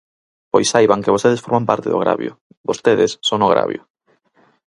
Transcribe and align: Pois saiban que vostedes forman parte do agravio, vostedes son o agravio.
Pois 0.51 0.67
saiban 0.73 1.03
que 1.03 1.13
vostedes 1.15 1.43
forman 1.45 1.67
parte 1.71 1.87
do 1.89 1.99
agravio, 1.99 2.33
vostedes 2.69 3.11
son 3.27 3.39
o 3.45 3.47
agravio. 3.49 3.81